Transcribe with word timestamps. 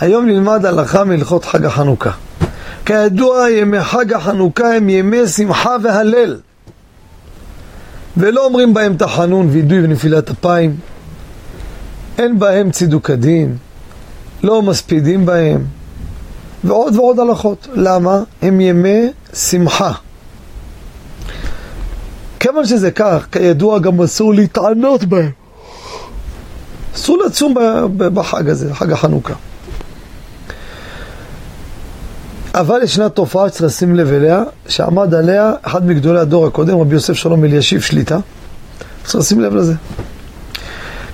היום 0.00 0.26
נלמד 0.26 0.66
הלכה 0.66 1.04
מהלכות 1.04 1.44
חג 1.44 1.64
החנוכה. 1.64 2.10
כידוע, 2.86 3.50
ימי 3.50 3.82
חג 3.82 4.12
החנוכה 4.12 4.74
הם 4.76 4.88
ימי 4.88 5.28
שמחה 5.28 5.76
והלל. 5.82 6.36
ולא 8.16 8.44
אומרים 8.44 8.74
בהם 8.74 8.96
תחנון, 8.96 9.48
וידוי 9.50 9.84
ונפילת 9.84 10.30
אפיים. 10.30 10.76
אין 12.18 12.38
בהם 12.38 12.70
צידוק 12.70 13.10
הדין, 13.10 13.56
לא 14.42 14.62
מספידים 14.62 15.26
בהם, 15.26 15.64
ועוד 16.64 16.96
ועוד 16.96 17.18
הלכות. 17.18 17.68
למה? 17.74 18.22
הם 18.42 18.60
ימי 18.60 19.08
שמחה. 19.34 19.92
כיוון 22.40 22.66
שזה 22.66 22.90
כך, 22.90 23.26
כידוע 23.32 23.78
גם 23.78 24.02
אסור 24.02 24.34
להתענות 24.34 25.04
בהם. 25.04 25.41
אסור 26.94 27.18
לצום 27.26 27.54
בחג 27.96 28.48
הזה, 28.48 28.74
חג 28.74 28.92
החנוכה. 28.92 29.34
אבל 32.54 32.82
ישנה 32.82 33.08
תופעה 33.08 33.48
שצריך 33.48 33.62
לשים 33.62 33.94
לב 33.94 34.12
אליה, 34.12 34.42
שעמד 34.68 35.14
עליה 35.14 35.52
אחד 35.62 35.86
מגדולי 35.86 36.20
הדור 36.20 36.46
הקודם, 36.46 36.78
רבי 36.78 36.94
יוסף 36.94 37.12
שלום 37.12 37.44
אלישיב 37.44 37.80
שליטה. 37.80 38.18
צריך 39.04 39.16
לשים 39.16 39.40
לב 39.40 39.54
לזה. 39.54 39.74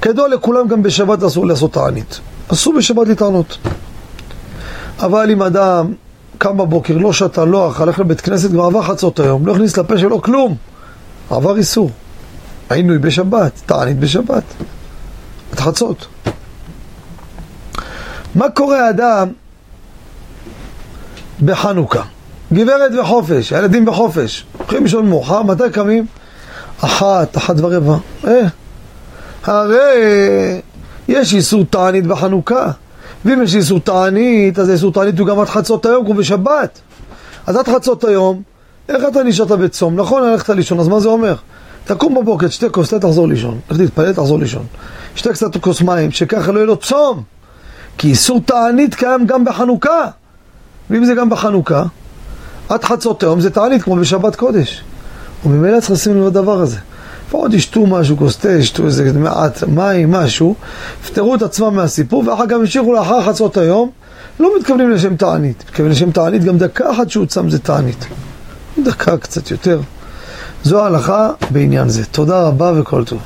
כידוע 0.03 0.29
לכולם, 0.29 0.69
גם 0.69 0.83
בשבת 0.83 1.23
אסור 1.23 1.47
לעשות 1.47 1.73
תענית. 1.73 2.21
אסור 2.53 2.75
בשבת 2.79 3.09
להתענות. 3.09 3.59
אבל 5.01 5.31
אם 5.31 5.43
אדם 5.43 5.93
קם 6.39 6.57
בבוקר, 6.57 6.99
לא 6.99 7.13
שתה, 7.13 7.45
לא 7.45 7.71
אכל, 7.71 7.83
הלך 7.83 7.99
לבית 7.99 8.21
כנסת, 8.21 8.51
כבר 8.51 8.65
עבר 8.65 8.83
חצות 8.83 9.21
היום, 9.21 9.47
לא 9.47 9.53
הכניס 9.53 9.77
לפה 9.77 9.99
שלו 9.99 10.23
כלום. 10.23 10.57
עבר 11.31 11.57
איסור. 11.57 11.91
עינוי 12.71 12.99
בשבת, 12.99 13.53
תענית 13.67 13.99
בשבת. 13.99 14.43
עד 15.59 15.65
חצות. 15.65 16.07
מה 18.35 18.51
קורה 18.51 18.91
אדם 18.91 19.29
בחנוכה? 21.45 22.03
גברת 22.53 22.93
בחופש, 23.01 23.53
הילדים 23.53 23.85
בחופש, 23.85 24.45
הולכים 24.59 24.83
לישון 24.83 25.09
מאוחר, 25.09 25.43
מתי 25.43 25.71
קמים? 25.73 26.07
אחת, 26.81 27.37
אחת 27.37 27.55
ורבע. 27.59 27.97
אה, 28.27 28.47
הרי 29.45 30.61
יש 31.09 31.35
איסור 31.35 31.65
תענית 31.71 32.07
בחנוכה. 32.07 32.71
ואם 33.25 33.43
יש 33.43 33.55
איסור 33.55 33.81
תענית, 33.81 34.59
אז 34.59 34.71
איסור 34.71 34.93
תענית 34.93 35.19
הוא 35.19 35.27
גם 35.27 35.41
עד 35.41 35.49
חצות 35.49 35.87
היום, 35.87 36.05
כמו 36.05 36.15
בשבת. 36.15 36.81
אז 37.47 37.57
עד 37.57 37.69
חצות 37.69 38.05
היום, 38.05 38.43
איך 38.89 39.05
אתה 39.09 39.23
נשארת 39.23 39.51
בצום? 39.53 39.97
נכון, 39.97 40.23
הלכת 40.23 40.51
לישון, 40.51 40.81
אז 40.81 40.89
מה 40.89 41.01
זה 41.01 41.09
אומר? 41.09 41.35
תקום 41.89 42.15
בבוקר, 42.15 42.49
תשתה 42.49 42.69
כוס 42.69 42.95
תחזור 42.95 43.29
לישון. 43.29 43.61
איך 43.71 43.79
תתפלל, 43.79 44.13
תחזור 44.13 44.39
לישון. 44.39 44.67
שתה 45.15 45.33
קצת 45.33 45.57
כוס 45.57 45.83
מים, 45.83 46.11
שככה 46.11 46.53
לא 46.53 46.59
יהיה 46.59 46.67
לו 46.67 46.77
צום. 46.77 47.23
כי 47.99 48.09
איסור 48.09 48.41
תענית 48.41 48.95
קיים 48.95 49.27
גם 49.27 49.45
בחנוכה. 49.45 50.07
ואם 50.91 51.05
זה 51.05 51.15
גם 51.15 51.31
בחנוכה, 51.31 51.85
עד 52.69 52.85
חצות 52.85 53.23
היום 53.23 53.41
זה 53.41 53.51
תענית 53.51 53.83
כמו 53.83 53.97
בשבת 53.97 54.37
קודש. 54.37 54.83
וממילא 55.45 55.81
צריך 55.81 55.91
לשים 55.91 56.21
לב 56.21 56.27
לדבר 56.27 56.61
הזה. 56.61 56.77
לפחות 57.27 57.55
ישתו 57.55 57.87
משהו, 57.87 58.17
כוס 58.17 58.37
תה, 58.37 58.51
ישתו 58.51 58.87
איזה 58.87 59.13
מעט 59.13 59.63
מים, 59.63 60.11
משהו, 60.11 60.55
יפטרו 61.03 61.35
את 61.35 61.43
עצמם 61.43 61.75
מהסיפור, 61.75 62.29
ואחר 62.29 62.47
כך 62.47 62.53
ימשיכו 62.53 62.93
לאחר 62.93 63.23
חצות 63.23 63.57
היום, 63.57 63.91
לא 64.41 64.53
מתכוונים 64.59 64.91
לשם 64.91 65.17
תענית. 65.17 65.65
מתכוונים 65.69 65.93
לשם 65.93 66.11
תענית, 66.11 66.45
גם 66.45 66.59
דקה 66.59 66.91
אחת 66.93 67.11
שהוא 67.11 67.27
צם 67.27 67.51
זה 67.51 67.59
תענית. 67.59 68.07
דקה 68.85 69.17
קצת 69.17 69.51
יותר. 69.51 69.81
זו 70.63 70.85
ההלכה 70.85 71.31
בעניין 71.51 71.89
זה. 71.89 72.05
תודה 72.07 72.43
רבה 72.43 72.73
וכל 72.77 73.05
טוב. 73.05 73.19